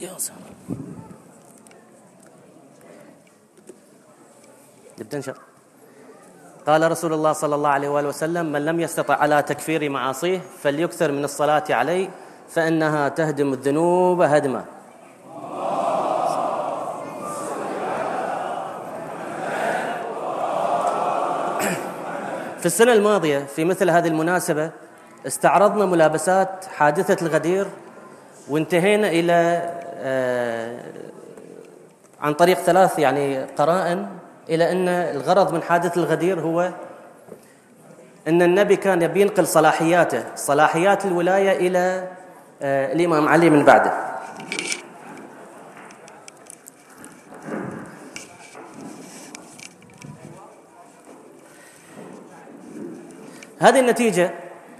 [0.00, 0.38] سلام
[5.10, 5.36] تنشر.
[6.66, 11.12] قال رسول الله صلى الله عليه وآله وسلم من لم يستطع على تكفير معاصيه فليكثر
[11.12, 12.08] من الصلاة عليه
[12.48, 14.64] فإنها تهدم الذنوب هدما.
[22.58, 24.70] في السنة الماضية في مثل هذه المناسبة
[25.26, 27.66] استعرضنا ملابسات حادثة الغدير
[28.48, 29.79] وانتهينا إلى
[32.20, 34.06] عن طريق ثلاث يعني قرائن
[34.48, 36.70] إلى أن الغرض من حادث الغدير هو
[38.28, 42.08] أن النبي كان يبي ينقل صلاحياته صلاحيات الولاية إلى
[42.62, 43.92] آه، الإمام علي من بعده.
[53.58, 54.30] هذه النتيجة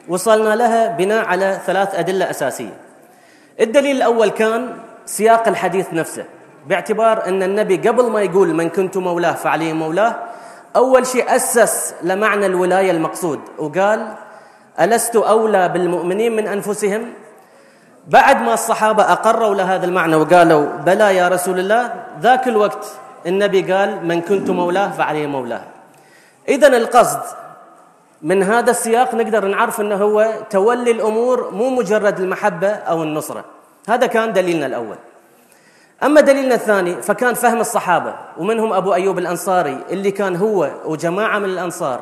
[0.08, 2.76] وصلنا لها بناء على ثلاث أدلة أساسية.
[3.60, 4.76] الدليل الأول كان
[5.10, 6.24] سياق الحديث نفسه
[6.66, 10.16] باعتبار أن النبي قبل ما يقول من كنت مولاه فعلي مولاه
[10.76, 14.14] أول شيء أسس لمعنى الولاية المقصود وقال
[14.80, 17.12] ألست أولى بالمؤمنين من أنفسهم؟
[18.08, 22.86] بعد ما الصحابة أقروا لهذا المعنى وقالوا بلى يا رسول الله ذاك الوقت
[23.26, 25.62] النبي قال من كنت مولاه فعلي مولاه.
[26.48, 27.20] إذا القصد
[28.22, 33.44] من هذا السياق نقدر نعرف أنه هو تولي الأمور مو مجرد المحبة أو النصرة.
[33.90, 34.96] هذا كان دليلنا الأول.
[36.02, 41.44] أما دليلنا الثاني فكان فهم الصحابة ومنهم أبو أيوب الأنصاري اللي كان هو وجماعة من
[41.44, 42.00] الأنصار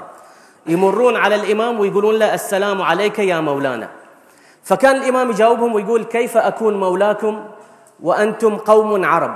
[0.67, 3.89] يمرون على الإمام ويقولون له السلام عليك يا مولانا.
[4.65, 7.45] فكان الإمام يجاوبهم ويقول كيف أكون مولاكم
[8.03, 9.35] وأنتم قوم عرب؟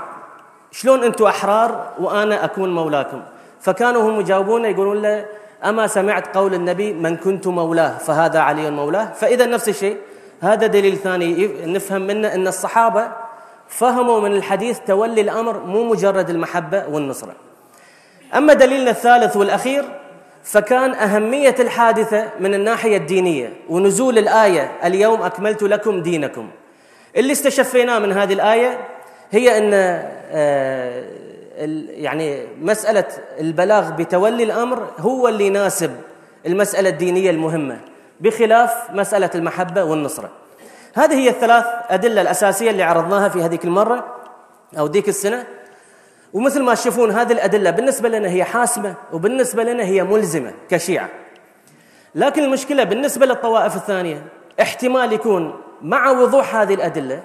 [0.70, 3.23] شلون أنتم أحرار وأنا أكون مولاكم؟
[3.61, 5.27] فكانوا هم يجاوبون يقولون له
[5.64, 9.97] أما سمعت قول النبي من كنت مولاه فهذا علي مولاه؟ فإذا نفس الشيء
[10.42, 11.50] هذا دليل ثاني.
[11.66, 13.12] نفهم منه أن الصحابة
[13.68, 17.34] فهموا من الحديث تولي الأمر مو مجرد المحبة والنصرة.
[18.34, 19.84] أما دليلنا الثالث والأخير
[20.44, 26.48] فكان أهمية الحادثة من الناحية الدينية ونزول الآية اليوم أكملت لكم دينكم
[27.17, 28.78] اللي استشفيناه من هذه الآية
[29.30, 31.05] هي أن آه،
[31.88, 33.05] يعني مسألة
[33.40, 35.96] البلاغ بتولي الأمر هو اللي يناسب
[36.46, 37.80] المسألة الدينية المهمة.
[38.22, 40.30] بخلاف مسألة المحبة والنصرة.
[40.94, 44.16] هذه هي الثلاث أدلة الأساسية اللي عرضناها في هذيك المرة
[44.78, 45.46] أو ديك السنة.
[46.32, 51.08] ومثل ما تشوفون هذه الأدلة بالنسبة لنا هي حاسمة وبالنسبة لنا هي ملزمة كشيعة.
[52.14, 54.24] لكن المشكلة بالنسبة للطوائف الثانية
[54.61, 57.22] احتمال يكون مع وضوح هذه الأدلة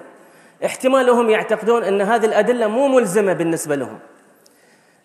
[0.64, 3.98] احتمال هم يعتقدون أن هذه الأدلة مو ملزمة بالنسبة لهم.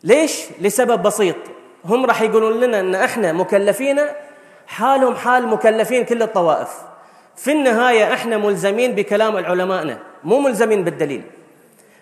[0.03, 1.35] ليش؟ لسبب بسيط.
[1.85, 3.99] هم راح يقولون لنا أن إحنا مكلفين
[4.67, 6.69] حالهم حال مكلفين كل الطوائف.
[7.35, 11.23] في النهاية إحنا ملزمين بكلام علمائنا مو ملزمين بالدليل.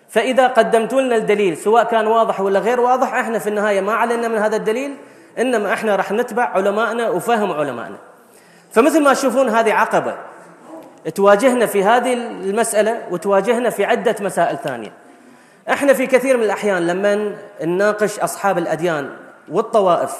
[0.08, 4.28] فإذا قدمتوا لنا الدليل سواء كان واضح ولا غير واضح إحنا في النهاية ما علينا
[4.28, 4.94] من هذا الدليل
[5.38, 7.96] إنما إحنا راح نتبع علمائنا وفهم علمائنا
[8.72, 10.16] فمثل ما تشوفون هذه عقبة.
[11.14, 14.92] تواجهنا في هذه المسألة وتواجهنا في عدة مسائل ثانية.
[15.70, 19.10] إحنا في كثير من الأحيان لما نناقش أصحاب الأديان
[19.48, 20.12] والطوائف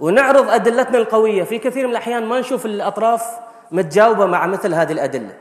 [0.00, 1.42] ونعرض أدلتنا القوية.
[1.42, 3.24] في كثير من الأحيان ما نشوف الأطراف
[3.70, 5.34] متجاوبة مع مثل هذه الأدلة.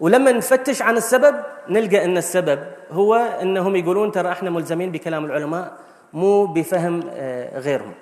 [0.00, 1.34] ولما نفتش عن السبب
[1.68, 2.58] نلقى أن السبب
[2.90, 5.72] هو أنهم يقولون ترى إحنا ملزمين بكلام العلماء
[6.12, 7.92] مو بفهم آه، غيرهم.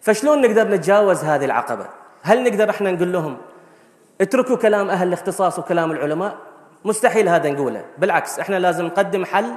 [0.00, 1.86] فشلون نقدر نتجاوز هذه العقبة؟
[2.22, 3.36] هل نقدر إحنا نقول لهم
[4.20, 6.36] اتركوا كلام أهل الاختصاص وكلام العلماء؟
[6.84, 7.84] مستحيل هذا نقوله.
[7.98, 9.52] بالعكس إحنا لازم نقدم حل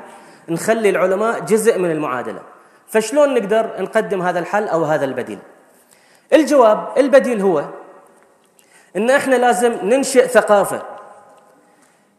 [0.50, 2.40] نخلي العلماء جزء من المعادلة.
[2.88, 5.40] فشلون نقدر نقدم هذا الحل أو هذا البديل؟
[6.34, 7.64] الجواب البديل هو
[8.96, 10.82] إن إحنا لازم ننشئ ثقافة.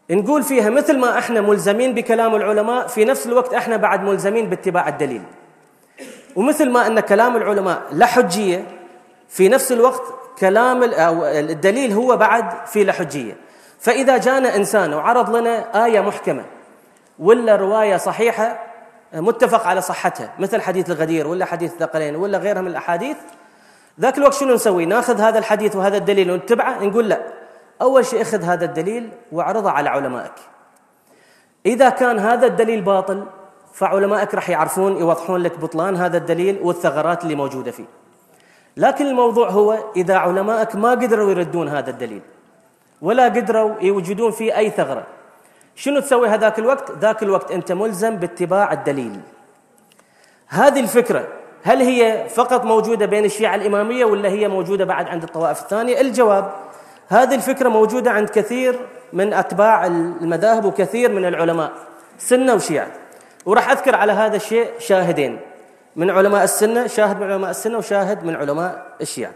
[0.09, 4.87] نقول فيها مثل ما إحنا ملزمين بكلام العلماء في نفس الوقت إحنا بعد ملزمين باتباع
[4.87, 5.21] الدليل.
[6.35, 8.65] ومثل ما إن كلام العلماء له حجية
[9.29, 10.01] في نفس الوقت
[10.39, 13.37] كلام الدليل هو بعد في له حجية.
[13.79, 16.45] فإذا جانا إنسان وعرض لنا آية محكمة
[17.19, 18.59] ولا رواية صحيحة
[19.13, 23.17] متفق على صحتها مثل حديث الغدير ولا حديث الثقلين ولا غيرها من الأحاديث
[24.01, 27.21] ذاك الوقت شنو نسوي؟ ناخذ هذا الحديث وهذا الدليل ونتبعه نقول لا.
[27.81, 30.33] أول شيء اخذ هذا الدليل واعرضه على علمائك.
[31.65, 33.25] إذا كان هذا الدليل باطل
[33.73, 37.85] فعلمائك راح يعرفون يوضحون لك بطلان هذا الدليل والثغرات اللي موجودة فيه.
[38.77, 42.21] لكن الموضوع هو إذا علمائك ما قدروا يردون هذا الدليل
[43.01, 45.07] ولا قدروا يوجدون فيه أي ثغرة
[45.75, 49.19] شنو تسوي هذاك الوقت؟ ذاك الوقت أنت ملزم باتباع الدليل.
[50.47, 51.27] هذه الفكرة
[51.63, 56.51] هل هي فقط موجودة بين الشيعة الإمامية ولا هي موجودة بعد عند الطوائف الثانية؟ الجواب
[57.07, 58.79] هذه الفكرة موجودة عند كثير
[59.13, 61.71] من أتباع المذاهب وكثير من العلماء
[62.17, 62.87] سنة وشيعة.
[63.45, 65.39] وراح أذكر على هذا الشيء شاهدين
[65.95, 69.31] من علماء السنة شاهد من علماء السنة وشاهد من علماء الشيعة.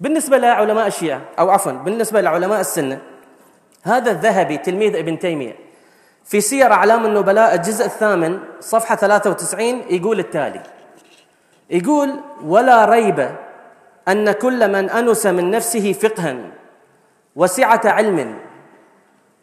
[0.00, 3.00] بالنسبة لعلماء الشيعة أو عفوا بالنسبة لعلماء السنة
[3.82, 5.56] هذا الذهبي تلميذ ابن تيمية
[6.24, 10.60] في سير أعلام النبلاء الجزء الثامن صفحة 93 يقول التالي
[11.70, 13.30] يقول ولا ريب
[14.08, 16.36] أن كل من أنس من نفسه فقها
[17.36, 18.38] وسعة علم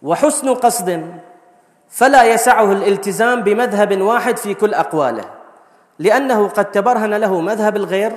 [0.01, 1.19] وحسن قصد
[1.89, 5.23] فلا يسعه الالتزام بمذهب واحد في كل أقواله
[5.99, 8.11] لأنه قد تبرهن له مذهب الغير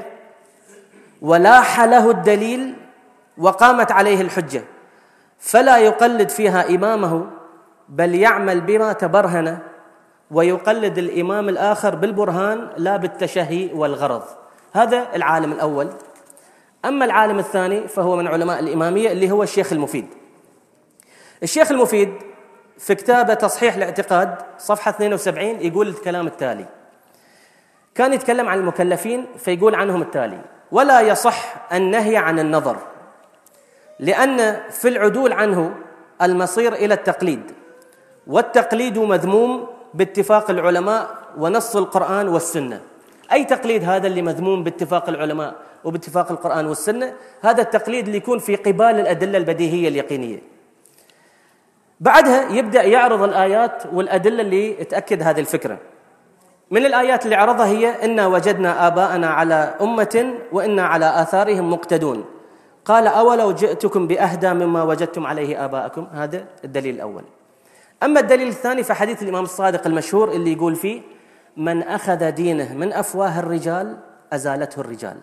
[1.22, 2.76] ولاح له الدليل
[3.38, 4.62] وقامت عليه الحجة
[5.38, 7.26] فلا يقلد فيها إمامه
[7.88, 9.58] بل يعمل بما تبرهن
[10.30, 14.22] ويقلد الإمام الآخر بالبرهان لا بالتشهي والغرض.
[14.72, 15.88] هذا العالم الأول.
[16.84, 20.06] أما العالم الثاني فهو من علماء الإمامية اللي هو الشيخ المفيد.
[21.42, 22.14] الشيخ المفيد
[22.78, 26.66] في كتابه تصحيح الاعتقاد صفحة 72 يقول الكلام التالي.
[27.94, 30.40] كان يتكلم عن المكلفين فيقول عنهم التالي
[30.72, 32.76] ولا يصح النهي عن النظر
[33.98, 35.74] لأن في العدول عنه
[36.22, 37.52] المصير إلى التقليد
[38.26, 42.80] والتقليد مذموم باتفاق العلماء ونص القرآن والسنة.
[43.32, 45.54] أي تقليد هذا اللي مذموم باتفاق العلماء
[45.84, 50.42] وباتفاق القرآن والسنة؟ هذا التقليد اللي يكون في قبال الأدلة البديهية اليقينية.
[52.00, 55.78] بعدها يبدأ يعرض الآيات والأدلة اللي تأكد هذه الفكرة.
[56.70, 62.24] من الآيات اللي عرضها هي إنا وجدنا آباءنا على أمة وإنا على آثارهم مقتدون.
[62.84, 67.24] قال أولو جئتكم بأهدى مما وجدتم عليه آباءكم؟ هذا الدليل الأول.
[68.02, 71.02] أما الدليل الثاني فحديث الإمام الصادق المشهور اللي يقول فيه
[71.56, 73.98] من أخذ دينه من أفواه الرجال
[74.32, 75.16] أزالته الرجال.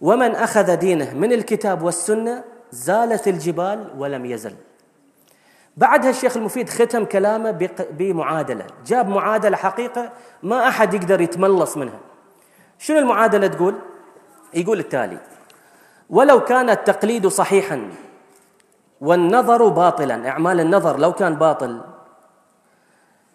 [0.00, 4.54] ومن أخذ دينه من الكتاب والسنة زالت الجبال ولم يزل.
[5.76, 7.50] بعدها الشيخ المفيد ختم كلامه
[7.90, 8.66] بمعادلة.
[8.86, 10.12] جاب معادلة حقيقة
[10.42, 12.00] ما أحد يقدر يتملص منها.
[12.78, 13.74] شنو المعادلة تقول؟
[14.54, 15.18] يقول التالي
[16.10, 17.90] ولو كان التقليد صحيحا
[19.00, 20.28] والنظر باطلا.
[20.28, 21.80] أعمال النظر لو كان باطل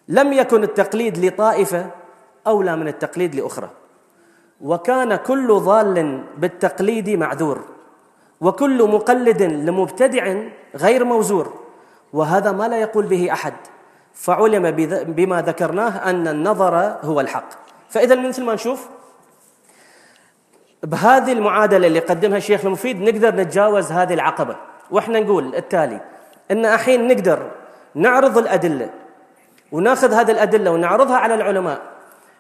[0.08, 1.86] لم يكن التقليد لطائفة
[2.48, 3.70] أولى من التقليد لأخرى.
[4.62, 7.62] وكان كل ضال بالتقليد معذور
[8.42, 10.36] وكل مقلد لمبتدع
[10.76, 11.54] غير موزور.
[12.14, 13.54] وهذا ما لا يقول به أحد.
[14.14, 14.72] فعلم
[15.08, 17.50] بما ذكرناه أن النظر هو الحق.
[17.90, 18.90] فإذا مثل ما نشوف
[20.84, 24.56] بهذه المعادلة اللي قدمها الشيخ المفيد نقدر نتجاوز هذه العقبة.
[24.92, 26.02] وإحنا نقول التالي
[26.52, 27.52] إن الحين نقدر
[27.96, 28.90] نعرض الأدلة
[29.72, 31.82] وناخذ هذه الأدلة ونعرضها على العلماء.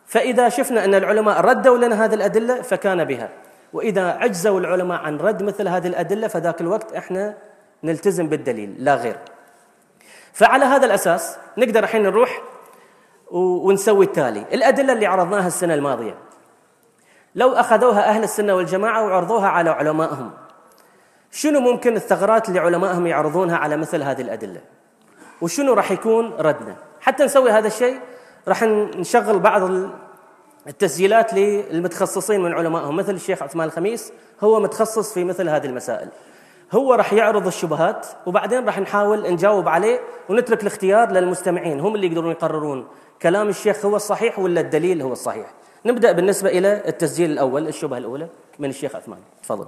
[0.05, 3.29] فإذا شفنا أن العلماء ردوا لنا هذه الأدلة فكان بها.
[3.73, 7.37] وإذا عجزوا العلماء عن رد مثل هذه الأدلة فذاك الوقت إحنا
[7.83, 9.17] نلتزم بالدليل لا غير.
[10.33, 12.41] فعلى هذا الأساس نقدر الحين نروح
[13.31, 14.45] ونسوي التالي.
[14.53, 16.17] الأدلة اللي عرضناها السنة الماضية.
[17.35, 20.31] لو أخذوها أهل السنة والجماعة وعرضوها على علمائهم.
[21.31, 24.61] شنو ممكن الثغرات اللي علمائهم يعرضونها على مثل هذه الأدلة؟
[25.41, 27.99] وشنو راح يكون ردنا؟ حتى نسوي هذا الشيء
[28.47, 29.71] راح نشغل بعض
[30.67, 36.09] التسجيلات للمتخصصين من علمائهم مثل الشيخ عثمان الخميس هو متخصص في مثل هذه المسائل.
[36.71, 42.31] هو راح يعرض الشبهات وبعدين راح نحاول نجاوب عليه ونترك الاختيار للمستمعين هم اللي يقدرون
[42.31, 42.87] يقررون
[43.21, 45.53] كلام الشيخ هو الصحيح ولا الدليل هو الصحيح.
[45.85, 48.27] نبدأ بالنسبة إلى التسجيل الأول الشبهة الأولى
[48.59, 49.19] من الشيخ عثمان.
[49.43, 49.67] تفضل.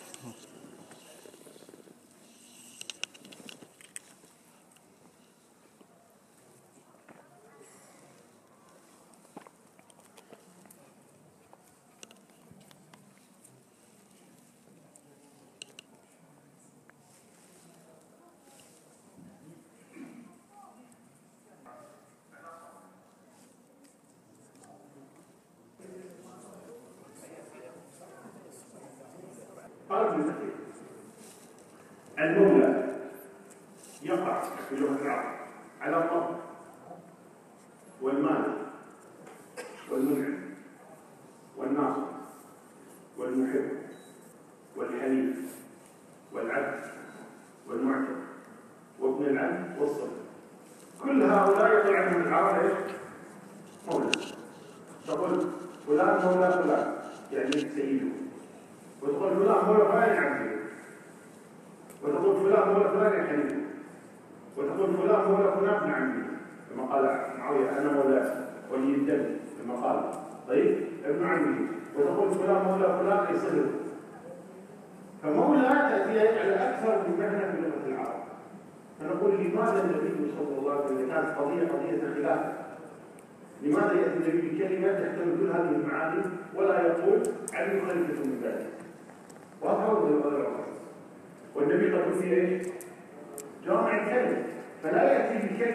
[32.21, 32.80] and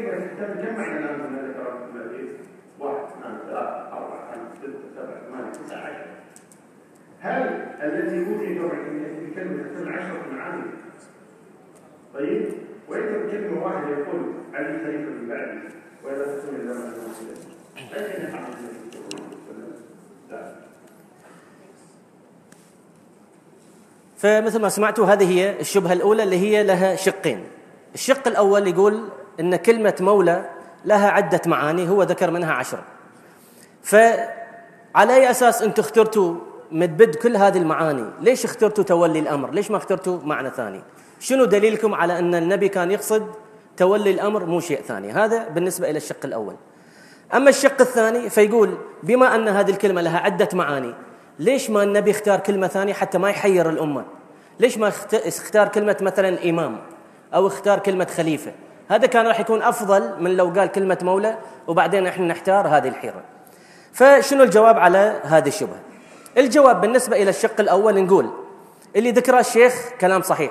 [0.06, 1.66] بكلمة تحتمل كم معنى لازم ذكر
[2.80, 6.06] واحد اثنان ثلاثة أربعة خمسة ستة سبعة ثمانية تسعة عشر
[7.20, 7.42] هل
[7.82, 10.62] الذي أوتي جمع بكلمة تحتمل عشرة معاني؟
[12.14, 12.52] طيب
[12.88, 15.60] وإذا بكلمة واحدة يقول علي خليفة من بعدي
[16.04, 16.92] وإذا تسمي الله
[17.76, 18.42] أين نفعل
[20.30, 20.52] لا.
[24.16, 27.44] فمثل ما سمعتوا هذه هي الشبهة الأولى اللي هي لها شقين.
[27.94, 29.08] الشق الأول يقول
[29.40, 30.50] أن كلمة مولى
[30.84, 32.82] لها عدة معاني هو ذكر منها عشرة
[33.82, 36.34] فعلى أي أساس أنتم اخترتوا
[36.72, 40.80] متبد كل هذه المعاني؟ ليش اخترتوا تولي الأمر؟ ليش ما اخترتوا معنى ثاني؟
[41.20, 43.26] شنو دليلكم على أن النبي كان يقصد
[43.76, 46.54] تولي الأمر مو شيء ثاني؟ هذا بالنسبة إلى الشق الأول.
[47.34, 50.94] أما الشق الثاني فيقول بما أن هذه الكلمة لها عدة معاني
[51.38, 54.04] ليش ما النبي اختار كلمة ثانية حتى ما يحير الأمة؟
[54.60, 56.78] ليش ما اختار كلمة مثلا إمام
[57.34, 58.52] أو اختار كلمة خليفة؟
[58.88, 63.22] هذا كان راح يكون أفضل من لو قال كلمة مولى وبعدين إحنا نحتار هذه الحيرة.
[63.92, 65.80] فشنو الجواب على هذه الشبهة؟
[66.38, 68.30] الجواب بالنسبة إلى الشق الأول نقول
[68.96, 70.50] اللي ذكره الشيخ كلام صحيح.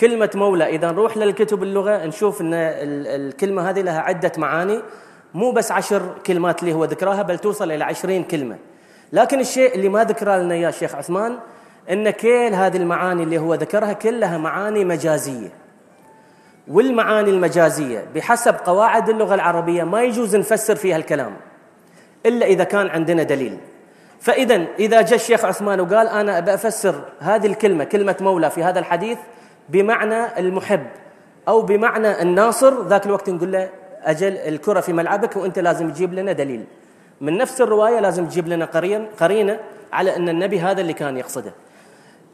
[0.00, 4.82] كلمة مولى إذا نروح للكتب اللغة نشوف أن الكلمة هذه لها عدة معاني
[5.34, 8.58] مو بس عشر كلمات اللي هو ذكرها بل توصل إلى عشرين كلمة.
[9.12, 11.38] لكن الشيء اللي ما ذكره لنا إياه الشيخ عثمان
[11.90, 15.61] أن كل هذه المعاني اللي هو ذكرها كلها معاني مجازية.
[16.72, 21.36] والمعاني المجازية بحسب قواعد اللغة العربية ما يجوز نفسر فيها الكلام
[22.26, 23.58] إلا إذا كان عندنا دليل.
[24.20, 29.18] فإذا إذا جاء الشيخ عثمان وقال أنا بفسر هذه الكلمة كلمة مولى في هذا الحديث
[29.68, 30.86] بمعنى المحب
[31.48, 33.68] أو بمعنى الناصر ذاك الوقت نقول له
[34.02, 36.64] أجل الكرة في ملعبك وأنت لازم تجيب لنا دليل.
[37.20, 38.64] من نفس الرواية لازم تجيب لنا
[39.20, 39.58] قرينة
[39.92, 41.52] على أن النبي هذا اللي كان يقصده.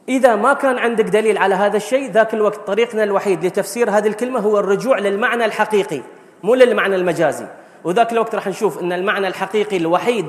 [0.09, 4.41] إذا ما كان عندك دليل على هذا الشيء ذاك الوقت طريقنا الوحيد لتفسير هذه الكلمة
[4.41, 6.01] هو الرجوع للمعنى الحقيقي
[6.43, 7.47] مو للمعنى المجازي.
[7.85, 10.27] وذاك الوقت راح نشوف أن المعنى الحقيقي الوحيد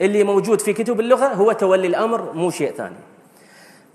[0.00, 2.96] اللي موجود في كتب اللغة هو تولي الأمر مو شيء ثاني.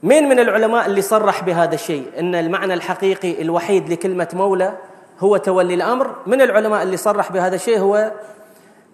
[0.04, 4.74] مين من العلماء اللي صرح بهذا الشيء؟ أن المعنى الحقيقي الوحيد لكلمة مولى
[5.20, 6.16] هو تولي الأمر.
[6.28, 8.12] من العلماء اللي صرح بهذا الشيء هو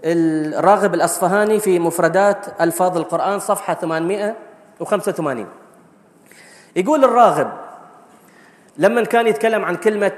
[0.06, 5.62] الراغب الأصفهاني في مفردات ألفاظ القرآن صفحة 885
[6.75, 7.51] يقول الراغب
[8.77, 10.18] لما كان يتكلم عن كلمة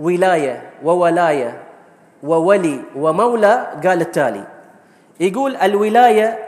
[0.00, 1.62] ولاية وولاية
[2.22, 4.44] وولي ومولى قال التالي
[5.20, 6.38] يقول الولاية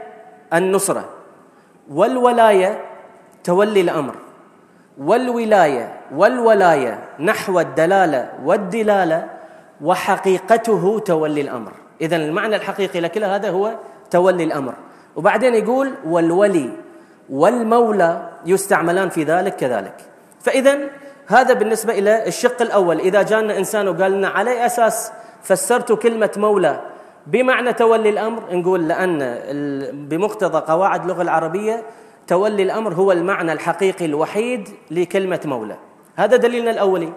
[0.55, 1.09] النصرة
[1.91, 2.85] والولاية
[3.45, 4.15] تولي الأمر
[4.99, 9.29] والولاية والولاية نحو الدلالة والدلالة
[9.81, 11.73] وحقيقته تولي الأمر.
[12.01, 13.75] إذا المعنى الحقيقي لكل هذا هو
[14.11, 14.75] تولي الأمر.
[15.17, 16.71] وبعدين يقول والولي
[17.31, 19.95] والمولى يستعملان في ذلك كذلك.
[20.41, 20.79] فإذا
[21.27, 23.01] هذا بالنسبة إلى الشق الأول.
[23.01, 26.81] إذا جاءنا إنسان وقال لنا على أساس فسرت كلمة مولى
[27.27, 29.39] بمعنى تولي الأمر نقول لأن
[30.09, 31.83] بمقتضى قواعد اللغة العربية
[32.27, 35.77] تولي الأمر هو المعنى الحقيقي الوحيد لكلمة مولى.
[36.17, 37.13] هذا دليلنا الأولي.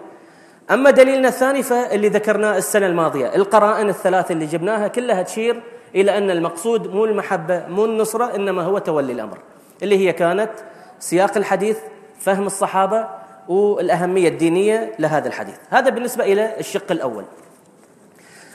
[0.70, 3.34] أما دليلنا الثاني فاللي ذكرناه السنة الماضية.
[3.34, 5.62] القرائن الثلاث اللي جبناها كلها تشير
[5.94, 9.38] إلى أن المقصود مو المحبة مو النصرة إنما هو تولي الأمر.
[9.82, 10.50] اللي هي كانت
[10.98, 11.78] سياق الحديث
[12.18, 13.08] فهم الصحابة
[13.48, 15.56] والأهمية الدينية لهذا الحديث.
[15.70, 17.24] هذا بالنسبة إلى الشق الأول.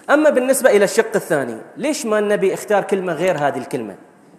[0.09, 3.95] أما بالنسبة إلى الشق الثاني ليش ما النبي اختار كلمة غير هذه الكلمة؟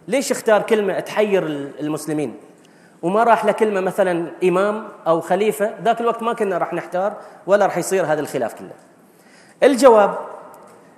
[0.09, 1.47] ليش اختار كلمة تحير
[1.81, 2.35] المسلمين؟
[3.03, 7.79] وما راح لكلمة مثلا إمام أو خليفة؟ ذاك الوقت ما كنا راح نحتار ولا راح
[7.79, 8.73] يصير هذا الخلاف كله.
[9.63, 10.19] الجواب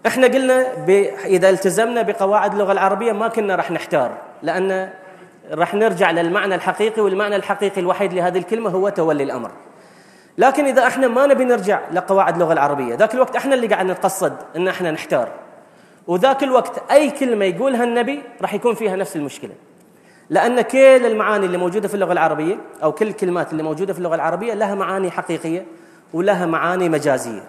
[0.06, 0.86] إحنا قلنا
[1.24, 4.90] إذا التزمنا بقواعد اللغة العربية ما كنا راح نحتار لأن
[5.50, 9.50] راح نرجع للمعنى الحقيقي والمعنى الحقيقي الوحيد لهذه الكلمة هو تولي الأمر.
[10.38, 14.36] لكن إذا إحنا ما نبي نرجع لقواعد اللغة العربية ذاك الوقت إحنا اللي قاعد نتقصد
[14.56, 15.28] إن إحنا نحتار.
[16.06, 19.52] وذاك الوقت أي كلمة يقولها النبي راح يكون فيها نفس المشكلة.
[20.30, 24.14] لأن كل المعاني اللي موجودة في اللغة العربية أو كل الكلمات اللي موجودة في اللغة
[24.14, 25.66] العربية لها معاني حقيقية
[26.12, 27.42] ولها معاني مجازية.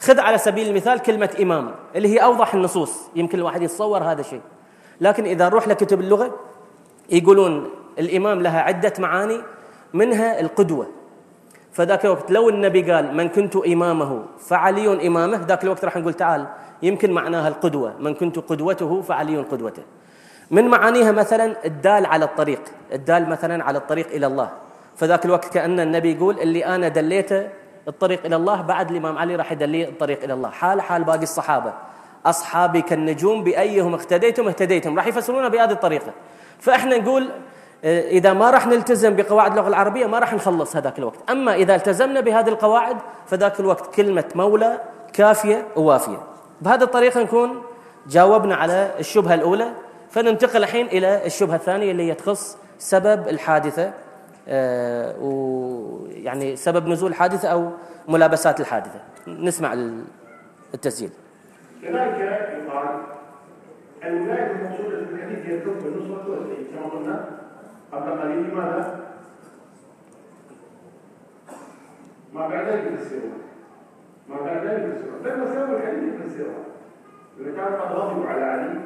[0.00, 4.40] خذ على سبيل المثال كلمة إمام اللي هي أوضح النصوص يمكن الواحد يتصور هذا الشيء.
[5.00, 6.34] لكن إذا نروح لكتب اللغة
[7.10, 9.40] يقولون الإمام لها عدة معاني
[9.94, 10.86] منها القدوة.
[11.72, 16.46] فذاك الوقت لو النبي قال من كنت إمامه فعلي إمامه ذاك الوقت راح نقول تعال
[16.82, 17.94] يمكن معناها القدوة.
[17.98, 19.82] من كنت قدوته فعلي قدوته.
[20.50, 22.60] من معانيها مثلا الدال على الطريق
[22.92, 24.50] الدال مثلا على الطريق إلى الله.
[24.96, 27.48] فذاك الوقت كأن النبي يقول اللي أنا دليته
[27.88, 30.50] الطريق إلى الله بعد الإمام علي راح يدليه الطريق إلى الله.
[30.50, 31.72] حال حال باقي الصحابة.
[32.26, 34.96] أصحابي كالنجوم بأيهم اقتديتم اهتديتم.
[34.96, 36.12] راح يفسرونها بهذه الطريقة.
[36.58, 37.30] فإحنا نقول
[37.84, 41.30] آه، إذا ما راح نلتزم بقواعد اللغة العربية ما راح نخلص هذاك الوقت.
[41.30, 42.96] أما إذا التزمنا بهذه القواعد
[43.26, 44.80] فذاك الوقت كلمة مولى
[45.12, 46.22] كافية ووافية.
[46.60, 47.62] بهذه الطريقة نكون
[48.06, 49.72] جاوبنا على الشبهة الأولى.
[50.10, 53.92] فننتقل الحين إلى الشبهة الثانية اللي هي تخص سبب الحادثة
[54.48, 57.70] آه، ويعني سبب نزول الحادثة أو
[58.08, 59.00] ملابسات الحادثة.
[59.26, 59.76] نسمع
[60.74, 61.10] التسجيل.
[61.82, 63.02] كذلك يقال
[64.04, 67.38] الولاية المقصودة في الحديث هي الحكم النصرة والسيد كما قلنا
[67.92, 69.00] قبل قليل لماذا؟
[72.32, 73.38] ما بعد ذلك يفسرون
[74.28, 76.64] ما بعد ذلك يفسرون بل مساوي الحديث يفسرها
[77.40, 78.80] إذا كان قد غضبوا على علي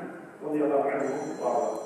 [0.45, 1.11] رضي الله عنه
[1.43, 1.85] وارضاه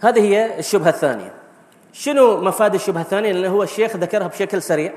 [0.00, 1.32] هذه هي الشبهة الثانية.
[1.92, 4.92] شنو مفاد الشبهة الثانية؟ لأنه هو الشيخ ذكرها بشكل سريع.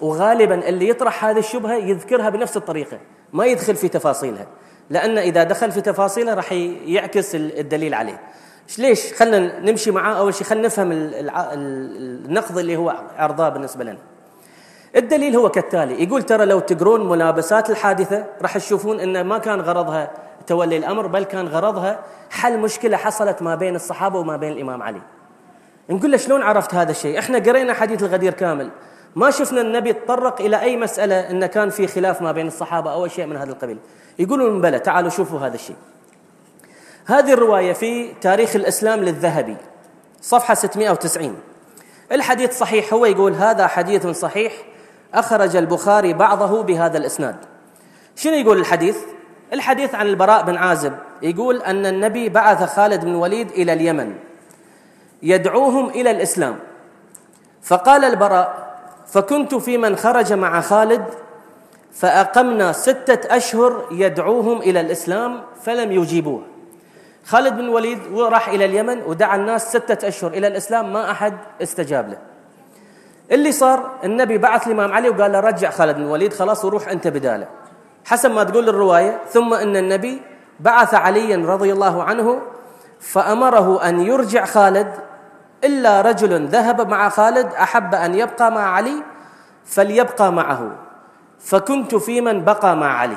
[0.00, 2.98] وغالبا اللي يطرح هذه الشبهة يذكرها بنفس الطريقة
[3.32, 4.46] ما يدخل في تفاصيلها
[4.90, 8.20] لأن إذا دخل في تفاصيلها راح يعكس الدليل عليه.
[8.78, 10.14] ليش؟ خلينا نمشي معاه.
[10.14, 13.98] أول شيء خلينا نفهم النقض اللي هو عرضاه بالنسبة لنا.
[14.96, 20.10] الدليل هو كالتالي يقول ترى لو تقرون ملابسات الحادثة راح تشوفون أن ما كان غرضها
[20.46, 21.98] تولي الأمر بل كان غرضها
[22.30, 25.00] حل مشكلة حصلت ما بين الصحابة وما بين الإمام علي.
[25.90, 28.70] نقول له شلون عرفت هذا الشيء؟ إحنا قرينا حديث الغدير كامل.
[29.16, 33.08] ما شفنا النبي تطرق إلى أي مسألة أن كان في خلاف ما بين الصحابة أو
[33.08, 33.78] شيء من هذا القبيل.
[34.18, 35.76] يقولون بلى تعالوا شوفوا هذا الشيء.
[37.06, 39.56] هذه الرواية في تاريخ الإسلام للذهبي
[40.22, 41.36] صفحة 690
[42.12, 44.52] الحديث صحيح هو يقول هذا حديث صحيح
[45.14, 47.36] أخرج البخاري بعضه بهذا الإسناد.
[48.16, 48.96] شنو يقول الحديث؟
[49.52, 54.14] الحديث عن البراء بن عازب يقول أن النبي بعث خالد بن وليد إلى اليمن
[55.22, 56.58] يدعوهم إلى الإسلام.
[57.62, 58.69] فقال البراء
[59.12, 61.04] فكنت في من خرج مع خالد
[61.92, 66.42] فأقمنا ستة أشهر يدعوهم إلى الإسلام فلم يجيبوه.
[67.24, 72.08] خالد بن الوليد راح إلى اليمن ودعا الناس ستة أشهر إلى الإسلام ما أحد استجاب
[72.08, 72.18] له.
[73.30, 77.08] اللي صار النبي بعث الإمام علي وقال له رجع خالد بن الوليد خلاص وروح أنت
[77.08, 77.46] بداله.
[78.04, 80.22] حسب ما تقول الرواية ثم أن النبي
[80.60, 82.40] بعث عليا رضي الله عنه
[83.00, 84.92] فأمره أن يرجع خالد
[85.64, 89.02] إلا رجل ذهب مع خالد أحب أن يبقى مع علي
[89.64, 90.70] فليبقى معه.
[91.40, 93.16] فكنت في من بقى مع علي.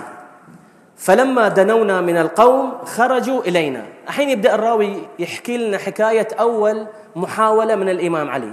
[0.98, 3.86] فلما دنونا من القوم خرجوا إلينا.
[4.08, 8.52] الحين يبدأ الراوي يحكي لنا حكاية أول محاولة من الإمام علي.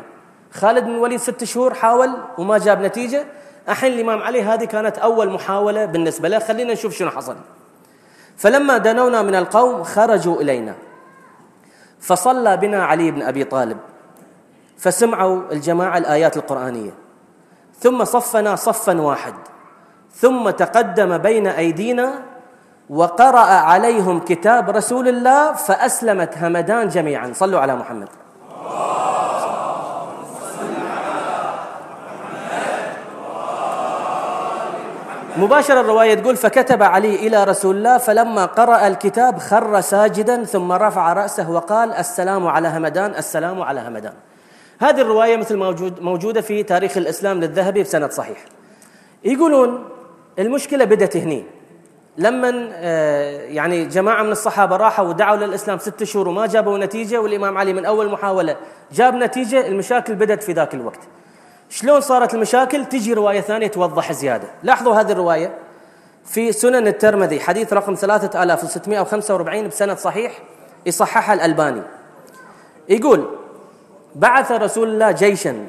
[0.52, 3.24] خالد بن الوليد ست شهور حاول وما جاب نتيجة.
[3.68, 6.38] الحين الإمام علي هذه كانت أول محاولة بالنسبة له.
[6.38, 7.36] خلينا نشوف شنو حصل.
[8.36, 10.74] فلما دنونا من القوم خرجوا إلينا.
[12.00, 13.78] فصلى بنا علي بن أبي طالب
[14.78, 16.90] فسمعوا الجماعة الآيات القرآنية.
[17.78, 19.34] ثم صفنا صفا واحد
[20.14, 22.12] ثم تقدم بين أيدينا
[22.90, 27.32] وقرأ عليهم كتاب رسول الله فأسلمت همدان جميعا.
[27.32, 28.08] صلوا على محمد.
[35.40, 41.12] مباشرة الرواية تقول فكتب علي إلى رسول الله فلما قرأ الكتاب خر ساجدا ثم رفع
[41.12, 44.12] رأسه وقال السلام على همدان السلام على همدان.
[44.80, 48.44] هذه الرواية مثل موجود موجودة في تاريخ الإسلام للذهبي بسند صحيح.
[49.24, 49.88] يقولون
[50.38, 51.44] المشكلة بدأت هني.
[52.18, 57.58] لما آه، يعني جماعة من الصحابة راحوا ودعوا للإسلام ست شهور وما جابوا نتيجة والإمام
[57.58, 58.56] علي من أول محاولة
[58.92, 61.00] جاب نتيجة المشاكل بدأت في ذاك الوقت.
[61.70, 64.48] شلون صارت المشاكل؟ تجي رواية ثانية توضح زيادة.
[64.62, 65.58] لاحظوا هذه الرواية
[66.24, 70.32] في سنن الترمذي حديث رقم 3645 بسند صحيح
[70.86, 71.82] يصححها الألباني.
[72.88, 73.26] يقول
[74.14, 75.66] بعث رسول الله جيشا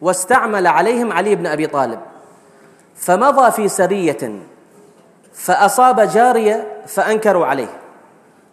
[0.00, 2.00] واستعمل عليهم علي بن أبي طالب
[2.96, 4.40] فمضى في سرية
[5.34, 7.68] فأصاب جارية فأنكروا عليه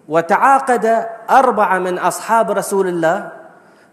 [0.09, 3.40] وتعاقد أربعة من أصحاب رسول الله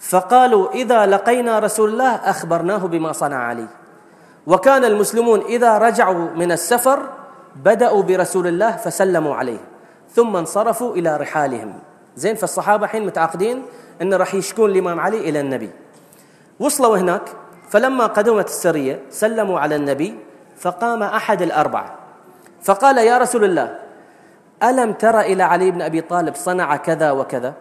[0.00, 3.66] فقالوا إذا لقينا رسول الله أخبرناه بما صنع علي.
[4.46, 7.08] وكان المسلمون إذا رجعوا من السفر
[7.56, 9.58] بدأوا برسول الله فسلموا عليه
[10.14, 11.78] ثم انصرفوا إلى رحالهم.
[12.16, 13.62] زين فالصحابة حين متعاقدين
[14.02, 15.70] أن راح يشكون الإمام علي إلى النبي.
[16.60, 17.22] وصلوا هناك
[17.70, 20.18] فلما قدمت السرية سلموا على النبي
[20.58, 21.94] فقام أحد الأربعة.
[22.62, 23.78] فقال يا رسول الله
[24.62, 27.54] ألم تر إلى علي بن أبي طالب صنع كذا وكذا؟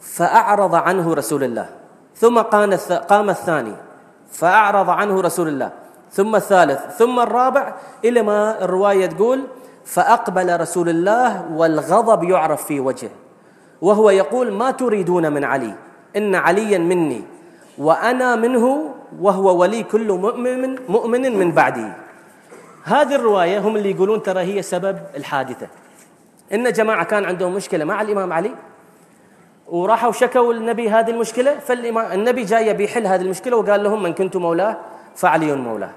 [0.00, 1.68] فأعرض عنه رسول الله.
[2.16, 2.38] ثم
[3.08, 3.74] قام الثاني
[4.32, 5.70] فأعرض عنه رسول الله.
[6.12, 9.40] ثم الثالث ثم الرابع إلى ما الرواية تقول
[9.84, 13.10] فأقبل رسول الله والغضب يعرف في وجهه.
[13.82, 15.74] وهو يقول ما تريدون من علي
[16.16, 17.22] إن عليا مني
[17.78, 21.92] وأنا منه وهو ولي كل مؤمن مؤمن من بعدي.
[22.84, 25.66] هذه الرواية هم اللي يقولون ترى هي سبب الحادثة.
[26.52, 28.54] إن جماعة كان عندهم مشكلة مع الإمام علي
[29.70, 34.76] وراحوا شكوا النبي هذه المشكلة فالنبي جاي بيحل هذه المشكلة وقال لهم من كنت مولاه
[35.16, 35.90] فعلي مولاه.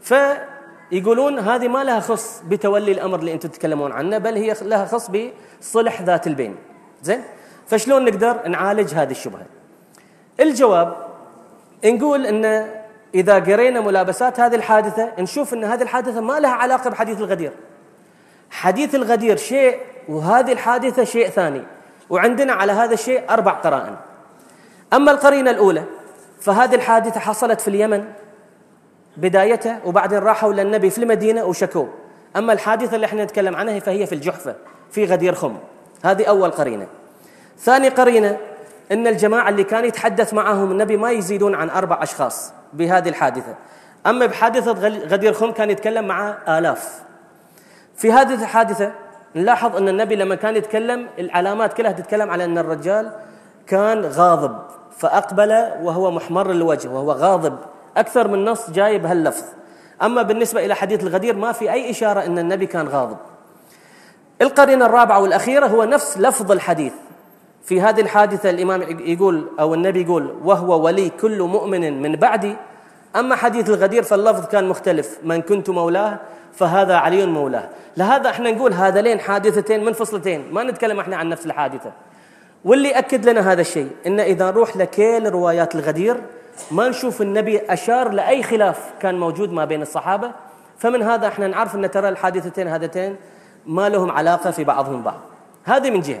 [0.00, 5.10] فيقولون هذه ما لها خص بتولي الأمر اللي أنتم تتكلمون عنه بل هي لها خص
[5.10, 6.56] بصلح ذات البين.
[7.02, 7.22] زين؟
[7.66, 9.46] فشلون نقدر نعالج هذه الشبهة؟
[10.40, 10.96] الجواب
[11.84, 12.68] نقول أن
[13.14, 17.52] إذا قرينا ملابسات هذه الحادثة نشوف أن هذه الحادثة ما لها علاقة بحديث الغدير.
[18.50, 19.78] حديث الغدير شيء
[20.08, 21.62] وهذه الحادثة شيء ثاني.
[22.10, 23.96] وعندنا على هذا الشيء أربع قرائن.
[24.92, 25.84] أما القرينة الأولى
[26.40, 28.04] فهذه الحادثة حصلت في اليمن
[29.16, 31.88] بدايتها وبعدين راحوا للنبي في المدينة وشكوه.
[32.36, 34.54] أما الحادثة اللي إحنا نتكلم عنها فهي في الجحفة
[34.90, 35.56] في غدير خم.
[36.04, 36.86] هذه أول قرينة.
[37.58, 38.36] ثاني قرينة
[38.92, 43.54] أن الجماعة اللي كان يتحدث معهم النبي ما يزيدون عن أربع أشخاص بهذه الحادثة.
[44.06, 47.02] أما بحادثة غدير خم كان يتكلم مع آلاف.
[47.96, 48.92] في هذه الحادثة
[49.36, 53.12] نلاحظ أن النبي لما كان يتكلم العلامات كلها تتكلم على أن الرجال
[53.66, 54.58] كان غاضب
[54.96, 55.50] فأقبل
[55.82, 57.56] وهو محمر الوجه وهو غاضب.
[57.96, 59.44] أكثر من نص جاي بهاللفظ
[60.02, 63.16] أما بالنسبة إلى حديث الغدير ما في أي إشارة أن النبي كان غاضب.
[64.42, 66.92] القرينة الرابعة والأخيرة هو نفس لفظ الحديث.
[67.62, 72.56] في هذه الحادثة الإمام يقول أو النبي يقول وهو ولي كل مؤمن من بعدي
[73.16, 75.18] أما حديث الغدير فاللفظ كان مختلف.
[75.24, 76.18] من كنت مولاه
[76.52, 77.68] فهذا علي مولاه.
[77.96, 81.92] لهذا إحنا نقول هذين حادثتين منفصلتين ما نتكلم إحنا عن نفس الحادثة.
[82.64, 86.16] واللي أكد لنا هذا الشيء إن إذا نروح لكل روايات الغدير
[86.70, 90.30] ما نشوف النبي أشار لأي خلاف كان موجود ما بين الصحابة.
[90.78, 93.16] فمن هذا إحنا نعرف أن ترى الحادثتين هذتين
[93.66, 95.20] ما لهم علاقة في بعضهم بعض.
[95.64, 96.20] هذه من جهة.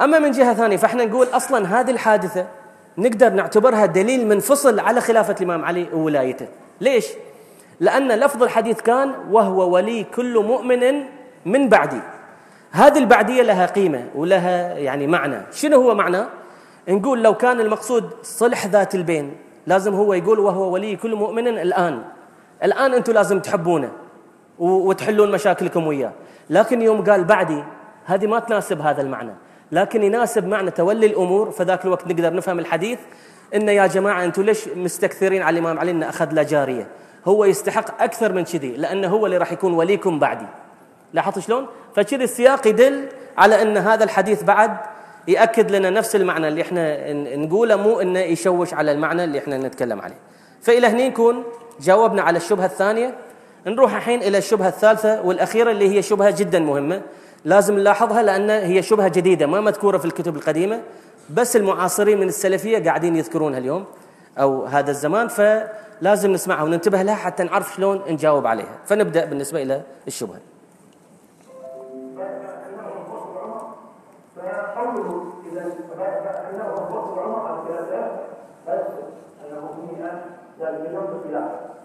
[0.00, 2.46] أما من جهة ثانية فإحنا نقول أصلا هذه الحادثة
[2.98, 6.46] نقدر نعتبرها دليل منفصل على خلافة الإمام علي وولايته.
[6.80, 7.06] ليش؟
[7.80, 10.94] لأن لفظ الحديث كان وهو ولي كل مؤمن
[11.46, 12.00] من بعدي.
[12.70, 15.40] هذه البعدية لها قيمة ولها يعني معنى.
[15.52, 16.24] شنو هو معنى؟
[16.88, 22.02] نقول لو كان المقصود صلح ذات البين لازم هو يقول وهو ولي كل مؤمن الآن.
[22.62, 23.92] الآن أنتم لازم تحبونه
[24.58, 26.12] وتحلون مشاكلكم وياه.
[26.50, 27.64] لكن يوم قال بعدي
[28.04, 29.32] هذه ما تناسب هذا المعنى.
[29.72, 32.98] لكن يناسب معنى تولي الأمور فذاك الوقت نقدر نفهم الحديث
[33.54, 36.86] إن يا جماعة أنتم ليش مستكثرين على الإمام علي إنه أخذ له جارية؟
[37.26, 40.46] هو يستحق أكثر من كذي لأنه هو اللي راح يكون وليكم بعدي.
[41.12, 44.76] لاحظت شلون؟ فكذي السياق يدل على إن هذا الحديث بعد
[45.28, 50.00] يأكد لنا نفس المعنى اللي إحنا نقوله مو إنه يشوش على المعنى اللي إحنا نتكلم
[50.00, 50.18] عليه.
[50.62, 51.44] فإلى هني نكون
[51.80, 53.14] جاوبنا على الشبهة الثانية.
[53.66, 57.02] نروح الحين إلى الشبهة الثالثة والأخيرة اللي هي شبهة جدا مهمة.
[57.44, 60.80] لازم نلاحظها لأن هي شبهة جديدة ما مذكورة في الكتب القديمة
[61.34, 63.84] بس المعاصرين من السلفية قاعدين يذكرونها اليوم
[64.38, 68.78] أو هذا الزمان فلازم نسمعها وننتبه لها حتى نعرف شلون نجاوب عليها.
[68.86, 70.38] فنبدأ بالنسبة إلى الشبهة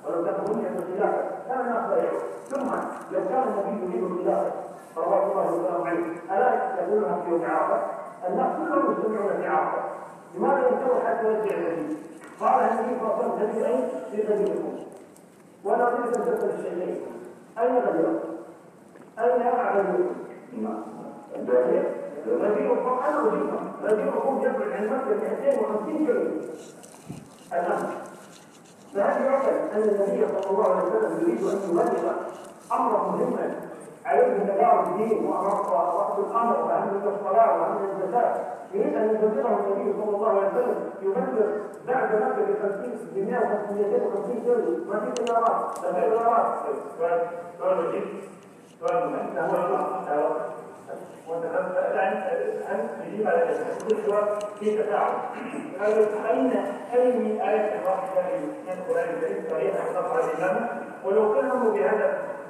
[0.05, 2.13] ولو كان هم الخلافه كان الناس
[2.49, 2.69] ثم
[3.11, 4.51] لو كان النبي يريد الخلافه
[4.95, 7.81] صلوات الله وسلامه عليه الا يقولها في يوم عرفه
[8.29, 9.79] الناس كلهم يجتمعون في عرفه
[11.21, 11.95] يرجع النبي؟
[12.39, 12.97] قال عليه وسلم
[13.39, 14.73] تبعين في غديركم
[15.63, 17.01] ولا ان تسال الشيئين
[17.59, 18.29] أين غديركم؟
[19.19, 20.15] أين يقع غديركم؟
[22.27, 26.21] غديركم أنا غديركم غديركم يبعد عن مكة 250 كيلو
[27.53, 27.83] الآن
[28.95, 32.11] فهل يعقل أن النبي صلى الله عليه وسلم يريد أن يبلغ
[32.71, 33.55] امرا مهما
[34.05, 38.35] عليه تدار الدين وقت الأمر واهميه الصلاة واهميه الزكاة؟
[38.73, 41.47] يريد أن يبلغه النبي صلى الله عليه وسلم يبلغ
[41.87, 43.77] بعد مكه ب 50 ب 150
[44.43, 46.45] كيلو ما في طيارات لا في طيارات
[46.97, 47.21] سؤال
[47.59, 48.01] سؤال وجيه
[48.79, 49.37] سؤال مهم.
[51.91, 52.13] الان
[52.71, 53.43] أن تجيب على
[53.91, 54.25] السؤال
[54.59, 55.13] في تفاعل
[56.29, 56.51] اين
[56.93, 57.79] اي آية
[58.65, 60.69] من القرآن الكريم صريحه تقع الامامه
[61.05, 61.73] ولو كانوا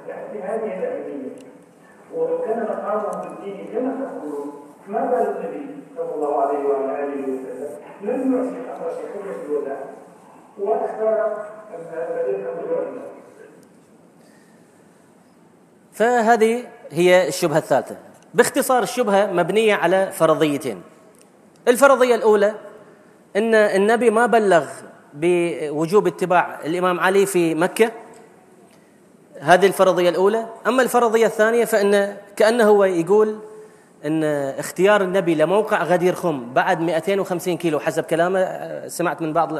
[0.06, 1.36] بهذا بهذه الاهميه
[2.14, 4.52] ولو كان مقامهم في الدين كما تقولون
[4.88, 9.78] ما بال النبي صلى الله عليه وعلى آله وسلم؟ لم الامر في حجة الوداع؟
[10.58, 11.46] وأختار
[11.90, 12.74] بديل ابو
[15.92, 17.96] فهذه هي الشبهة الثالثة.
[18.34, 20.82] باختصار الشبهة مبنية على فرضيتين.
[21.68, 22.54] الفرضية الأولى
[23.36, 24.66] إن النبي ما بلغ
[25.14, 27.90] بوجوب اتباع الإمام علي في مكة.
[29.40, 30.46] هذه الفرضية الأولى.
[30.66, 33.38] أما الفرضية الثانية فإن كأنه هو يقول
[34.04, 34.24] إن
[34.58, 39.52] اختيار النبي لموقع غدير خم بعد 250 كيلو حسب كلامه سمعت من بعض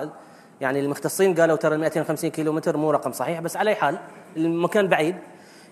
[0.61, 3.99] يعني المختصين قالوا ترى 250 كيلو متر مو رقم صحيح بس على حال
[4.37, 5.17] المكان بعيد.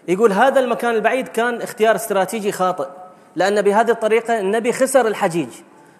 [0.09, 2.87] يقول هذا المكان البعيد كان اختيار استراتيجي خاطئ
[3.37, 5.49] لأن بهذه الطريقة النبي خسر الحجيج.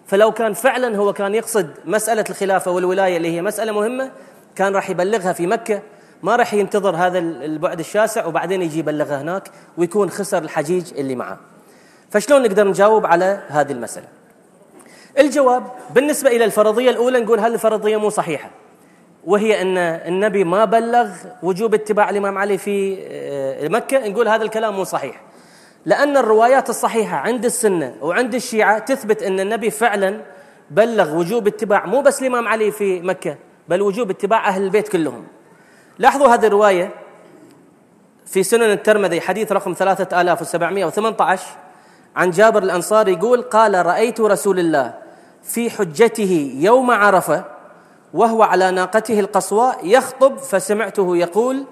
[0.05, 4.11] فلو كان فعلا هو كان يقصد مسألة الخلافة والولاية اللي هي مسألة مهمة
[4.55, 5.81] كان راح يبلغها في مكة.
[6.23, 11.39] ما راح ينتظر هذا البعد الشاسع وبعدين يجي يبلغها هناك ويكون خسر الحجيج اللي معه
[12.09, 14.07] فشلون نقدر نجاوب على هذه المسألة؟
[15.19, 15.63] الجواب
[15.95, 18.49] بالنسبة إلى الفرضية الأولى نقول هذه الفرضية مو صحيحة؟
[19.25, 21.09] وهي أن النبي ما بلغ
[21.43, 25.21] وجوب اتباع الإمام علي في آه، مكة نقول هذا الكلام مو صحيح.
[25.85, 30.21] لأن الروايات الصحيحة عند السنة وعند الشيعة تثبت أن النبي فعلا
[30.71, 33.37] بلغ وجوب اتباع مو بس الإمام علي في مكة
[33.69, 35.23] بل وجوب اتباع أهل البيت كلهم.
[35.99, 36.91] لاحظوا هذه الرواية
[38.25, 41.47] في سنن الترمذي حديث رقم 3718
[42.15, 44.93] عن جابر الأنصاري يقول قال رأيت رسول الله
[45.43, 47.43] في حجته يوم عرفة
[48.13, 51.65] وهو على ناقته القصواء يخطب فسمعته يقول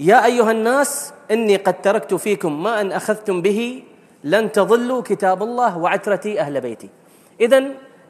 [0.00, 3.82] يا أيها الناس إني قد تركت فيكم ما أن أخذتم به
[4.24, 6.88] لن تضلوا كتاب الله وعترتي أهل بيتي.
[7.40, 7.64] اذا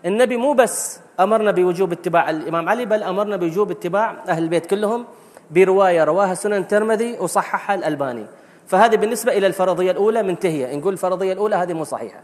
[0.04, 5.04] النبي مو بس أمرنا بوجوب اتباع الإمام علي بل أمرنا بوجوب اتباع أهل البيت كلهم
[5.50, 8.26] برواية رواها سنن الترمذي وصححها الألباني.
[8.66, 12.20] فهذه بالنسبة إلى الفرضية الأولى منتهية، نقول الفرضيه الأولى هذه مو صحيحة.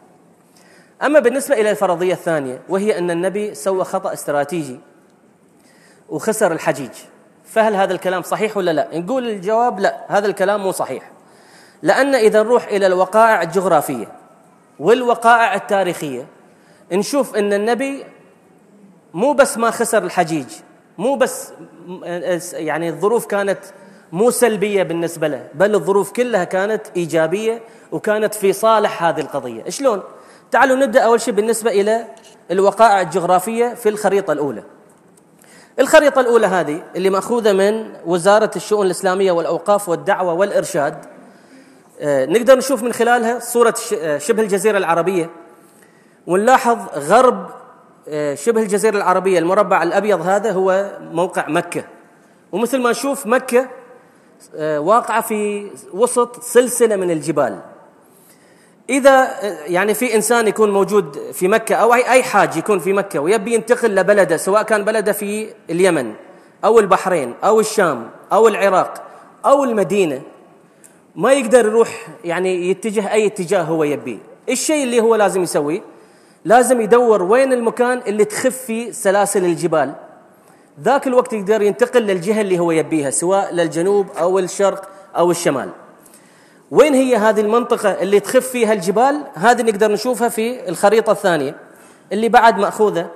[1.02, 4.80] أما بالنسبة إلى الفرضية الثانية وهي أن النبي سوى خطأ استراتيجي
[6.08, 6.90] وخسر الحجيج
[7.44, 11.10] فهل هذا الكلام صحيح ولا لا نقول الجواب لا هذا الكلام مو صحيح
[11.82, 14.06] لأن إذا نروح إلى الوقائع الجغرافية
[14.78, 16.26] والوقائع التاريخية
[16.92, 18.04] نشوف أن النبي
[19.14, 20.46] مو بس ما خسر الحجيج
[20.98, 21.52] مو بس
[22.52, 23.58] يعني الظروف كانت
[24.12, 29.68] مو سلبية بالنسبة له بل الظروف كلها كانت إيجابية وكانت في صالح هذه القضية.
[29.68, 30.02] شلون؟
[30.50, 32.06] تعالوا نبدأ أول شيء بالنسبة إلى
[32.50, 34.62] الوقائع الجغرافية في الخريطة الأولى.
[35.80, 41.04] الخريطة الأولى هذه اللي مأخوذة من وزارة الشؤون الإسلامية والأوقاف والدعوة والإرشاد.
[42.00, 45.30] آه، نقدر نشوف من خلالها صورة آه، شبه الجزيرة العربية.
[46.26, 47.61] ونلاحظ غرب
[48.34, 49.38] شبه الجزيرة العربية.
[49.38, 51.84] المربع الأبيض هذا هو موقع مكة.
[52.52, 53.68] ومثل ما نشوف مكة
[54.58, 57.60] واقعة في وسط سلسلة من الجبال.
[58.90, 59.28] إذا
[59.66, 63.94] يعني في إنسان يكون موجود في مكة أو أي حاج يكون في مكة ويبي ينتقل
[63.94, 66.14] لبلده سواء كان بلده في اليمن
[66.64, 69.02] أو البحرين أو الشام أو العراق
[69.44, 70.22] أو المدينة
[71.16, 75.82] ما يقدر يروح يعني يتجه أي اتجاه هو يبيه الشيء اللي هو لازم يسويه
[76.44, 79.94] لازم يدور وين المكان اللي تخف فيه سلاسل الجبال.
[80.80, 85.68] ذاك الوقت يقدر ينتقل للجهة اللي هو يبيها سواء للجنوب أو الشرق أو الشمال.
[86.70, 91.56] وين هي هذه المنطقة اللي تخف فيها الجبال هذه نقدر نشوفها في الخريطة الثانية
[92.12, 93.10] اللي بعد مأخوذة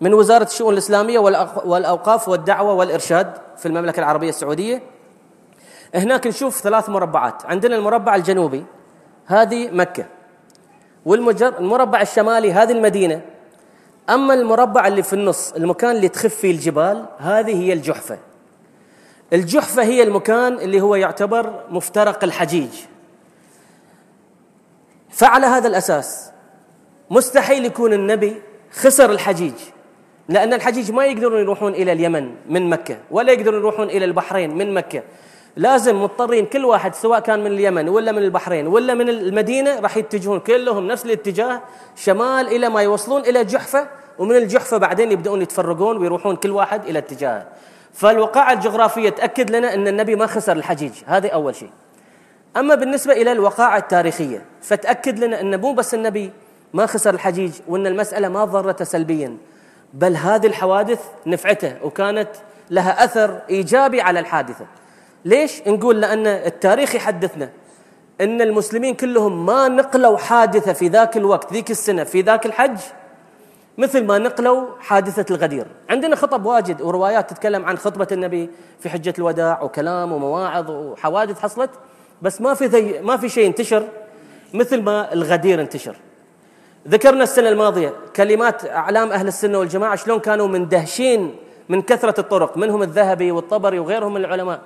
[0.00, 1.18] من وزارة الشؤون الإسلامية
[1.64, 4.82] والأوقاف والدعوة والإرشاد في المملكة العربية السعودية.
[5.94, 7.46] هناك نشوف ثلاث مربعات.
[7.46, 8.64] عندنا المربع الجنوبي
[9.26, 10.04] هذه مكة.
[11.04, 13.20] والمربع الشمالي هذه المدينة.
[14.10, 18.18] أما المربع اللي في النص المكان اللي تخف فيه الجبال هذه هي الجحفة.
[19.32, 22.70] الجحفة هي المكان اللي هو يعتبر مفترق الحجيج.
[25.10, 26.30] فعلى هذا الأساس
[27.10, 29.54] مستحيل يكون النبي خسر الحجيج
[30.28, 34.74] لأن الحجيج ما يقدرون يروحون إلى اليمن من مكة ولا يقدرون يروحون إلى البحرين من
[34.74, 35.02] مكة.
[35.56, 39.96] لازم مضطرين كل واحد سواء كان من اليمن ولا من البحرين ولا من المدينة راح
[39.96, 41.62] يتجهون كلهم نفس الاتجاه
[41.96, 46.98] شمال إلى ما يوصلون إلى جحفة ومن الجحفة بعدين يبدأون يتفرقون ويروحون كل واحد إلى
[46.98, 47.46] اتجاهه
[47.92, 51.70] فالوقائع الجغرافية تأكد لنا أن النبي ما خسر الحجيج هذه أول شيء.
[52.56, 56.32] أما بالنسبة إلى الوقائع التاريخية فتأكد لنا أن مو بس النبي
[56.74, 59.36] ما خسر الحجيج وأن المسألة ما ضرته سلبيا
[59.94, 62.28] بل هذه الحوادث نفعته وكانت
[62.70, 64.66] لها أثر إيجابي على الحادثة.
[65.24, 67.50] ليش؟ نقول لأن التاريخ يحدثنا؟
[68.20, 72.78] أن المسلمين كلهم ما نقلوا حادثة في ذاك الوقت ذيك السنة في ذاك الحج
[73.78, 75.66] مثل ما نقلوا حادثة الغدير.
[75.90, 81.70] عندنا خطب واجد وروايات تتكلم عن خطبة النبي في حجة الوداع وكلام ومواعظ وحوادث حصلت
[82.22, 83.88] بس ما في ما في شيء انتشر
[84.54, 85.96] مثل ما الغدير انتشر.
[86.88, 91.36] ذكرنا السنة الماضية كلمات أعلام أهل السنة والجماعة شلون كانوا مندهشين
[91.68, 94.60] من كثرة الطرق منهم الذهبي والطبري وغيرهم من العلماء.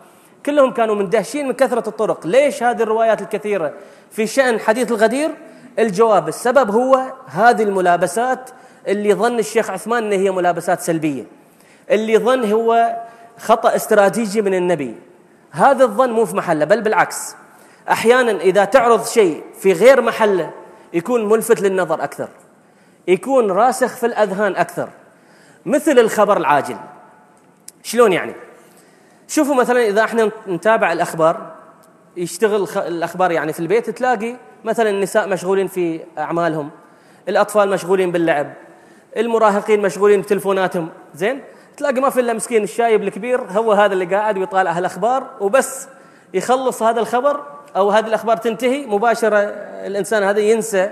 [0.46, 2.26] كلهم كانوا مندهشين من كثرة الطرق.
[2.26, 3.72] ليش هذه الروايات الكثيرة؟
[4.10, 5.30] في شأن حديث الغدير
[5.78, 8.50] الجواب السبب هو هذه الملابسات
[8.88, 11.24] اللي ظن الشيخ عثمان إن هي ملابسات سلبية.
[11.90, 12.96] اللي ظن هو
[13.38, 14.94] خطأ استراتيجي من النبي.
[15.50, 17.36] هذا الظن مو في محله بل بالعكس.
[17.90, 20.50] أحيانا إذا تعرض شيء في غير محله
[20.92, 22.28] يكون ملفت للنظر أكثر.
[23.08, 24.88] يكون راسخ في الأذهان أكثر.
[25.66, 26.76] مثل الخبر العاجل.
[27.82, 28.34] شلون يعني؟
[29.28, 31.52] شوفوا مثلا إذا إحنا نتابع الأخبار
[32.16, 36.70] يشتغل الأخبار يعني في البيت تلاقي مثلا النساء مشغولين في أعمالهم
[37.28, 38.52] الأطفال مشغولين باللعب
[39.16, 41.40] المراهقين مشغولين بتلفوناتهم زين؟
[41.76, 45.88] تلاقي ما في إلا مسكين الشايب الكبير هو هذا اللي قاعد ويطالع هالأخبار وبس
[46.34, 47.40] يخلص هذا الخبر
[47.76, 49.38] أو هذه الأخبار تنتهي مباشرة
[49.86, 50.90] الإنسان هذا ينسى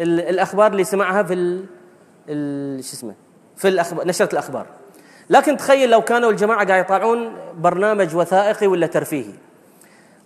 [0.00, 1.34] الأخبار اللي سمعها في
[2.82, 3.14] شو اسمه؟
[3.56, 4.66] في الأخبار نشرة الأخبار.
[5.30, 9.32] لكن تخيل لو كانوا الجماعة قاعد يطالعون برنامج وثائقي ولا ترفيهي.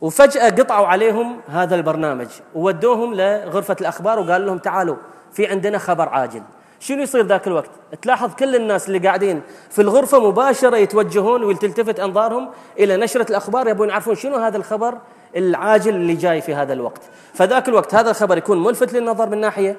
[0.00, 4.96] وفجأة قطعوا عليهم هذا البرنامج وودوهم لغرفة الأخبار وقال لهم تعالوا
[5.32, 6.42] في عندنا خبر عاجل.
[6.80, 7.70] شنو يصير ذاك الوقت؟
[8.02, 13.88] تلاحظ كل الناس اللي قاعدين في الغرفة مباشرة يتوجهون وتلتفت أنظارهم إلى نشرة الأخبار يبون
[13.88, 14.98] يعرفون شنو هذا الخبر
[15.36, 17.02] العاجل اللي جاي في هذا الوقت.
[17.34, 19.76] فذاك الوقت هذا الخبر يكون ملفت للنظر من ناحية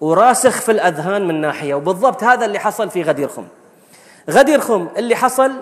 [0.00, 3.44] وراسخ في الأذهان من ناحية وبالضبط هذا اللي حصل في غدير خم
[4.30, 5.52] غدير خم اللي حصل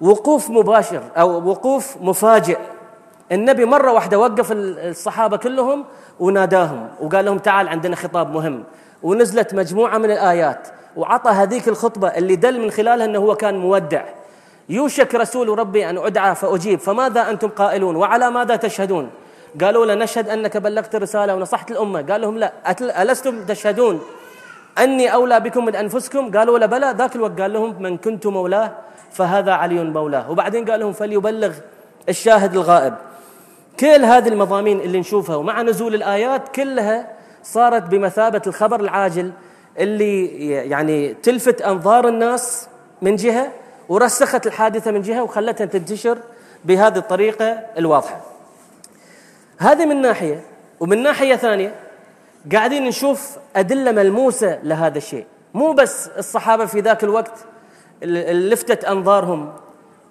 [0.00, 2.58] وقوف مباشر أو وقوف مفاجئ.
[3.32, 5.84] النبي مرة واحدة وقف الصحابة كلهم
[6.20, 8.64] وناداهم وقال لهم تعال عندنا خطاب مهم.
[9.02, 14.04] ونزلت مجموعة من الآيات وعطى هذيك الخطبة اللي دل من خلالها أنه هو كان مودع.
[14.68, 16.78] يوشك رسول ربي أن أدعى فأجيب.
[16.78, 19.10] فماذا أنتم قائلون؟ وعلى ماذا تشهدون؟
[19.60, 22.02] قالوا له نشهد أنك بلغت الرسالة ونصحت الأمة.
[22.02, 22.52] قال لهم لا
[23.02, 24.00] ألستم تشهدون؟
[24.78, 26.38] أني أولى بكم من أنفسكم.
[26.38, 28.72] قالوا له بلى ذاك الوقت قال لهم من كنت مولاه
[29.12, 30.30] فهذا علي مولاه.
[30.30, 31.52] وبعدين قال لهم فليبلغ
[32.08, 32.94] الشاهد الغائب.
[33.80, 37.08] كل هذه المضامين اللي نشوفها ومع نزول الآيات كلها
[37.42, 39.32] صارت بمثابة الخبر العاجل
[39.78, 42.68] اللي يعني تلفت أنظار الناس
[43.02, 43.48] من جهة
[43.88, 46.18] ورسخت الحادثة من جهة وخلتها تنتشر
[46.64, 48.20] بهذه الطريقة الواضحة.
[49.58, 50.40] هذه من ناحية
[50.80, 51.74] ومن ناحية ثانية
[52.52, 55.26] قاعدين نشوف أدلة ملموسة لهذا الشيء.
[55.54, 57.38] مو بس الصحابة في ذاك الوقت
[58.02, 59.52] لفتت أنظارهم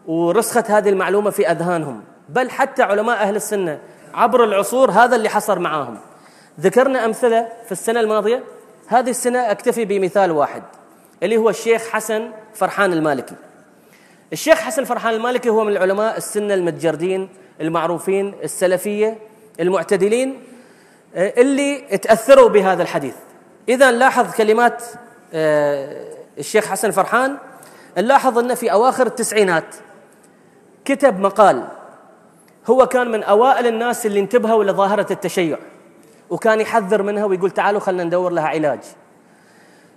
[0.08, 3.80] ورسخت هذه المعلومة في أذهانهم بل حتى علماء أهل السنة
[4.14, 5.98] عبر العصور هذا اللي حصل معاهم.
[6.60, 8.44] ذكرنا أمثلة في السنة الماضية.
[8.88, 10.64] هذه السنة أكتفي بمثال واحد
[11.24, 13.36] اللي هو الشيخ حسن فرحان المالكي.
[14.34, 17.30] الشيخ حسن فرحان المالكي هو من العلماء السنة المتجردين
[17.62, 19.18] المعروفين السلفية
[19.60, 20.44] المعتدلين.
[21.16, 23.16] اللي تأثروا بهذا الحديث.
[23.70, 24.84] إذا نلاحظ كلمات
[25.34, 27.38] آه، الشيخ حسن فرحان
[27.98, 29.76] نلاحظ أنه في أواخر التسعينات
[30.86, 31.68] كتب مقال
[32.68, 35.58] هو كان من أوائل الناس اللي انتبهوا لظاهرة التشيع
[36.30, 38.80] وكان يحذر منها ويقول تعالوا خلينا ندور لها علاج.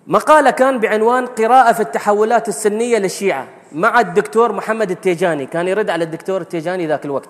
[0.06, 6.04] مقالة كان بعنوان قراءة في التحولات السنية للشيعة مع الدكتور محمد التيجاني كان يرد على
[6.04, 7.28] الدكتور التيجاني ذاك الوقت.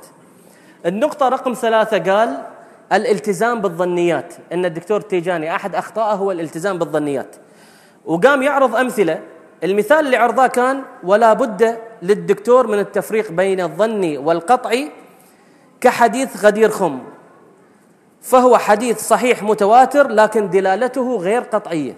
[0.87, 2.43] النقطة رقم ثلاثة قال
[2.93, 4.35] الالتزام بالظنيات.
[4.53, 7.37] إن الدكتور التيجاني أحد أخطائه هو الالتزام بالظنيات.
[8.05, 9.21] وقام يعرض أمثلة.
[9.65, 14.91] المثال اللي عرضاه كان ولا بد للدكتور من التفريق بين الظني والقطعي
[15.81, 16.99] كحديث غدير خم.
[18.23, 21.97] فهو حديث صحيح متواتر لكن دلالته غير قطعية.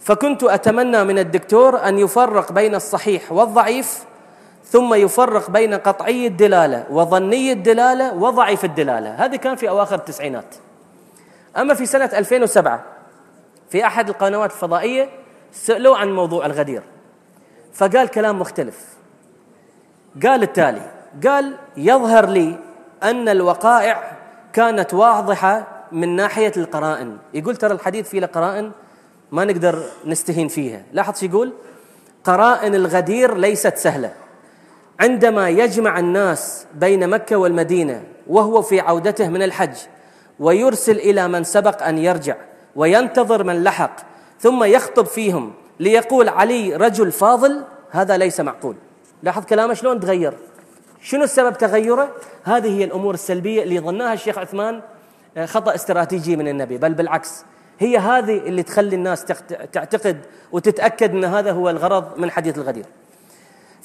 [0.00, 4.04] فكنت أتمنى من الدكتور أن يفرق بين الصحيح والضعيف.
[4.66, 9.14] ثم يفرق بين قطعي الدلالة وظني الدلالة وضعيف الدلالة.
[9.14, 10.54] هذه كان في أواخر التسعينات.
[11.56, 12.84] أما في سنة 2007
[13.70, 15.08] في أحد القنوات الفضائية
[15.52, 16.82] سالوه عن موضوع الغدير.
[17.74, 18.86] فقال كلام مختلف.
[20.22, 20.90] قال التالي
[21.26, 22.58] قال يظهر لي
[23.02, 24.12] أن الوقائع
[24.52, 27.16] كانت واضحة من ناحية القرائن.
[27.34, 28.72] يقول ترى الحديث فيه قرائن
[29.32, 30.82] ما نقدر نستهين فيها.
[30.92, 31.52] لاحظ شو يقول؟
[32.24, 34.25] قرائن الغدير ليست سهلة.
[35.00, 39.76] عندما يجمع الناس بين مكة والمدينة وهو في عودته من الحج
[40.40, 42.36] ويرسل إلى من سبق أن يرجع
[42.76, 43.96] وينتظر من لحق
[44.40, 48.76] ثم يخطب فيهم ليقول علي رجل فاضل هذا ليس معقول
[49.22, 50.34] لاحظ كلامه شلون تغير
[51.00, 52.08] شنو السبب تغيره؟
[52.44, 54.80] هذه هي الأمور السلبية اللي ظناها الشيخ عثمان
[55.36, 57.44] آه، خطأ استراتيجي من النبي بل بالعكس
[57.78, 59.24] هي هذه اللي تخلي الناس
[59.72, 60.20] تعتقد
[60.52, 62.84] وتتأكد إن هذا هو الغرض من حديث الغدير.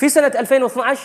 [0.02, 1.02] في سنة 2012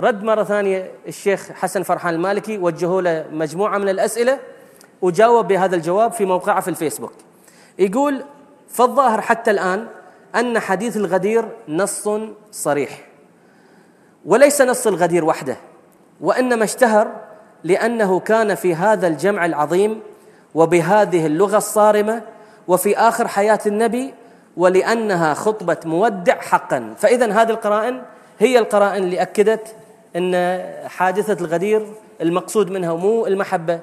[0.00, 4.38] رد مرة ثانية الشيخ حسن فرحان المالكي وجهوا له مجموعة من الأسئلة
[5.02, 7.12] وجاوب بهذا الجواب في موقعه في الفيسبوك.
[7.78, 8.24] يقول
[8.68, 9.86] فالظاهر حتى الآن
[10.34, 12.08] أن حديث الغدير نص
[12.52, 13.06] صريح
[14.24, 15.56] وليس نص الغدير وحده
[16.20, 17.16] وإنما اشتهر
[17.64, 20.00] لأنه كان في هذا الجمع العظيم
[20.54, 22.22] وبهذه اللغة الصارمة
[22.68, 24.14] وفي آخر حياة النبي
[24.56, 28.02] ولأنها خطبة مودع حقا فاذا هذه القرائن
[28.40, 29.74] هي القرائن اللي أكدت
[30.16, 30.34] إن
[30.88, 31.86] حادثة الغدير
[32.20, 33.80] المقصود منها مو المحبة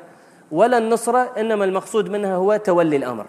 [0.51, 3.25] ولا النصرة إنما المقصود منها هو تولي الأمر.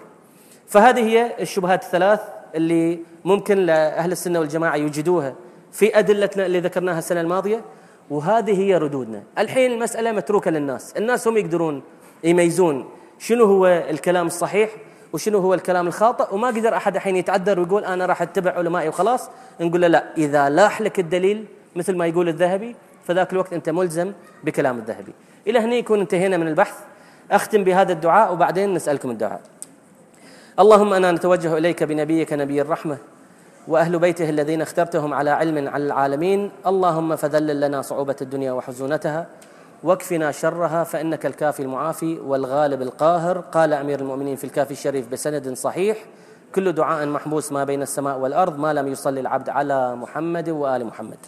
[0.66, 2.20] فهذه هي الشبهات الثلاث
[2.54, 5.34] اللي ممكن لأهل السنة والجماعة يوجدوها
[5.72, 7.60] في أدلتنا اللي ذكرناها السنة الماضية
[8.10, 9.22] وهذه هي ردودنا.
[9.38, 10.92] الحين المسألة متروكة للناس.
[10.96, 11.82] الناس هم يقدرون
[12.24, 14.70] يميزون شنو هو الكلام الصحيح
[15.12, 19.30] وشنو هو الكلام الخاطئ؟ وما قدر أحد الحين يتعذر ويقول أنا راح أتبع علمائي وخلاص.
[19.60, 21.44] نقول له لا إذا لاح لك الدليل
[21.76, 24.12] مثل ما يقول الذهبي فذاك الوقت أنت ملزم
[24.44, 25.12] بكلام الذهبي.
[25.46, 26.74] إلى هنا يكون انتهينا من البحث.
[27.30, 29.40] أختم بهذا الدعاء وبعدين نسألكم الدعاء.
[30.58, 32.96] اللهم أنا نتوجه إليك بنبيك نبي الرحمة
[33.68, 36.50] وأهل بيته الذين اخترتهم على علم على العالمين.
[36.66, 39.26] اللهم فذلل لنا صعوبة الدنيا وحزونتها.
[39.82, 43.38] واكفنا شرها فإنك الكافي المعافي والغالب القاهر.
[43.40, 45.98] قال أمير المؤمنين في الكافي الشريف بسند صحيح
[46.54, 51.18] كل دعاء محبوس ما بين السماء والأرض ما لم يصلي العبد على محمد وآل محمد.